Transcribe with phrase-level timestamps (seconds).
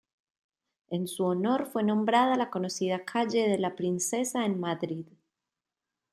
[0.89, 5.05] En su honor fue nombrada la conocida calle de la Princesa en Madrid.